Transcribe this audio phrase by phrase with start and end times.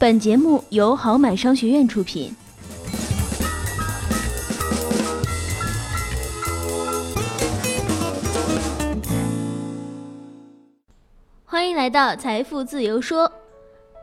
[0.00, 2.32] 本节目由好买商学院出品。
[11.44, 13.32] 欢迎来到财富自由说。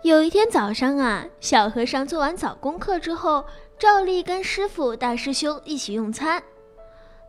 [0.04, 3.46] 有一天早上啊，小和尚做完早功课之后，
[3.80, 6.44] 照例跟师傅、大师兄一起用餐。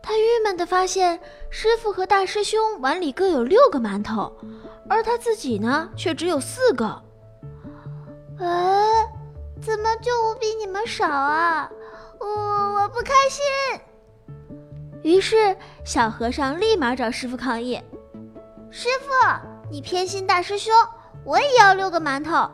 [0.03, 1.17] 他郁闷地发现，
[1.49, 4.29] 师傅和大师兄碗里各有六个馒头，
[4.89, 7.01] 而他自己呢，却只有四个。
[8.39, 9.05] 哎，
[9.61, 11.69] 怎么就我比你们少啊？
[12.19, 13.43] 我我不开心。
[15.03, 17.81] 于是小和尚立马找师傅抗议
[18.69, 19.07] ：“师傅，
[19.71, 20.73] 你偏心大师兄，
[21.23, 22.49] 我也要六个馒头。”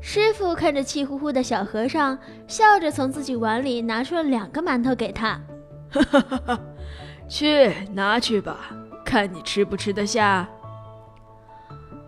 [0.00, 5.40] 师傅看着气呼呼的小和尚，笑着从自己碗里拿出了两个馒头给他
[5.90, 6.60] ：“哈哈哈哈，
[7.28, 8.70] 去拿去吧，
[9.04, 10.48] 看你吃不吃得下。”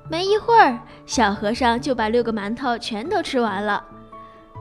[0.09, 3.83] 没一会儿，小和尚就把六个馒头全都吃完了。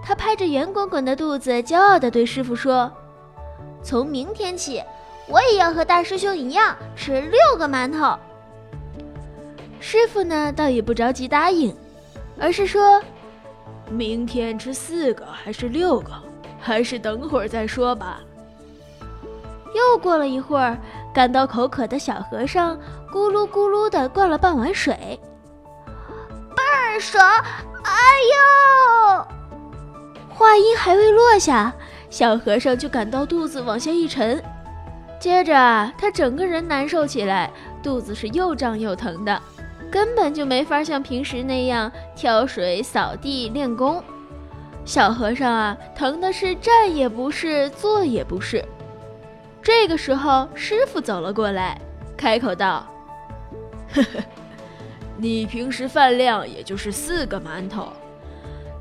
[0.02, 2.92] 他拍着圆滚滚的肚子，骄傲地对师傅说
[3.84, 4.82] ：“从明天起，
[5.28, 8.17] 我也要和大师兄一样吃六个馒头。”
[9.80, 11.76] 师傅呢，倒也不着急答应，
[12.39, 13.02] 而是说
[13.92, 16.12] ：“明天吃四个还是六个，
[16.60, 18.22] 还是等会儿再说吧。”
[19.76, 20.78] 又过了一会儿，
[21.14, 22.78] 感到口渴的小和尚
[23.12, 25.20] 咕噜咕噜地灌了半碗水。
[26.99, 27.23] 爽！
[27.83, 27.91] 哎
[28.33, 29.27] 呦！
[30.30, 31.73] 话音还未落下，
[32.09, 34.41] 小和尚就感到肚子往下一沉，
[35.19, 39.41] 接着他整个人难受起来，肚子是又胀又疼的，
[39.91, 44.03] 根本就没法像平时那样挑水、扫地、练功。
[44.86, 48.64] 小和尚啊，疼的是站也不是，坐也不是。
[49.61, 51.80] 这个时候，师傅走了过来，
[52.17, 52.86] 开口道
[53.95, 54.19] ：“呵呵。”
[55.24, 57.88] 你平时饭量也就是四个馒头，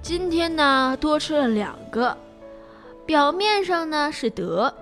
[0.02, 2.18] 今天呢多吃了两个，
[3.06, 4.74] 表面上呢是得，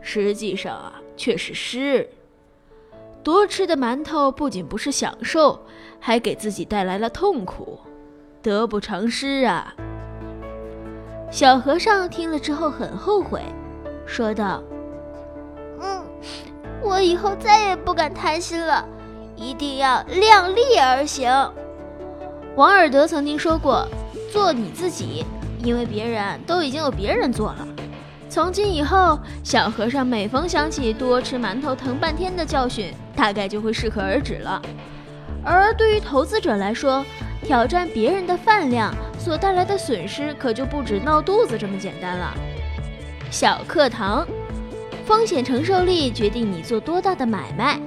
[0.00, 2.08] 实际上啊却是失。
[3.22, 5.64] 多吃的馒头不仅不是享受，
[6.00, 7.78] 还给自己带来了痛苦，
[8.42, 9.72] 得不偿失啊！
[11.30, 13.40] 小和尚听了之后很后悔，
[14.04, 14.60] 说道
[15.80, 16.04] ：“嗯，
[16.82, 18.84] 我以后再也不敢贪心了。”
[19.36, 21.30] 一定要量力而行。
[22.56, 23.86] 王尔德曾经说过
[24.32, 25.24] ：“做你自己，
[25.62, 27.66] 因为别人都已经有别人做了。”
[28.30, 34.60] 从今以后，小和尚每逢想起多吃馒头疼半天的教训，大概就会适可而止了。
[35.44, 37.04] 而对于投资者来说，
[37.42, 42.34] 挑战别人的饭量所带来的损失，可就不止闹肚子这么简单了。
[43.30, 44.26] 小课堂：
[45.04, 47.78] 风险承受力决定你做多大的买卖。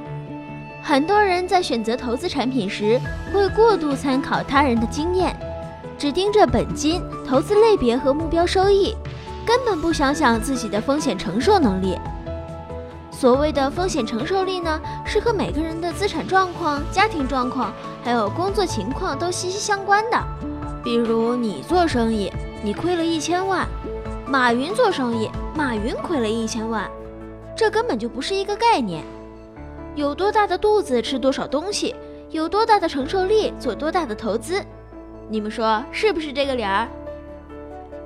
[0.88, 2.98] 很多人在选择投资产品时，
[3.34, 5.38] 会过度参考他人的经验，
[5.98, 8.96] 只盯着本金、投资类别和目标收益，
[9.46, 11.98] 根本不想想自己的风险承受能力。
[13.12, 20.18] 所谓的风险承受力呢，是和每个人的资产状况、家庭状况，还有工作情况都息息相关的。
[20.86, 22.32] 比如你做生意，
[22.64, 23.68] 你亏了一千万；
[24.26, 26.90] 马云做生意，马云亏了一千万，
[27.58, 29.04] 这根本就不是一个概念。
[29.98, 31.96] 有多大的肚子吃多少东西，
[32.30, 34.64] 有多大的承受力做多大的投资，
[35.28, 36.88] 你们说是不是这个理儿？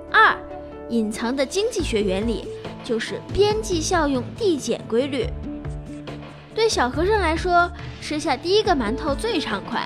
[0.10, 0.38] 二，
[0.88, 2.48] 隐藏的经济学原理
[2.82, 5.28] 就是边际效用递减规律。
[6.56, 7.70] 对小和尚来说，
[8.00, 9.86] 吃下第一个馒头最畅快，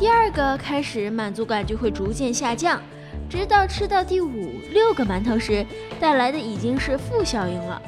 [0.00, 2.82] 第二个开始满足感就会逐渐下降，
[3.30, 5.64] 直到吃到第五六个馒头时，
[6.00, 7.80] 带来的已经是负效应了，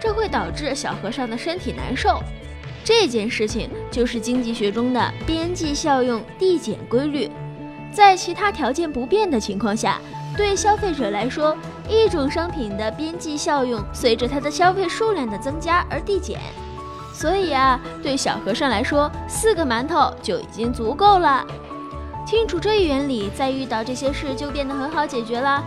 [0.00, 2.18] 这会导致小和尚的身体难受。
[2.84, 7.30] 这件事情就是经济学中的边际效用递减规律。
[7.90, 9.98] 在其他条件不变的情况下，
[10.36, 11.56] 对消费者来说，
[11.88, 16.38] 一种商品的边际效用随着它的消费数量的增加而递减。
[17.14, 21.46] 所以啊，对小和尚来说，四个馒头就已经足够了。
[22.26, 25.64] 清楚这一原理，再遇到这些事就变得很好解决了。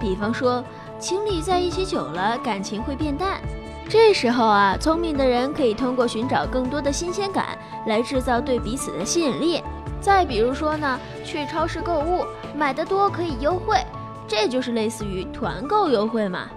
[0.00, 0.64] 比方说，
[1.00, 3.40] 情侣在一起久了，感情会变淡。
[3.88, 9.62] 这时候啊，聪明的人可以通过寻找更多的新鲜感来制造对彼此的吸引力。
[10.00, 12.24] 再比如说呢，去超市购物，
[12.56, 13.78] 买的多可以优惠，
[14.26, 16.50] 这就是类似于团购优惠嘛。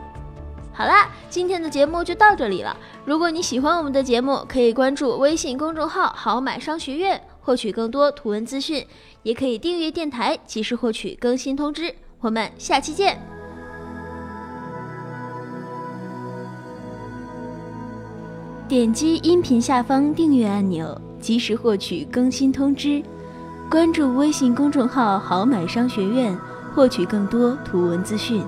[0.73, 2.75] 好啦，今天的节目就到这里了。
[3.03, 8.85] 如果你喜欢我们的节目，可以关注微信公众号“好买商学院”，获取更多图文资讯，
[9.23, 11.93] 也可以订阅电台，及时获取更新通知。
[12.19, 13.36] 我们下期见。
[18.67, 23.01] 点击音频下方订阅按钮，及时获取更新通知。
[23.71, 26.37] 关注微信公众号“好买商学院”，
[26.75, 28.43] 获取更多图文资讯。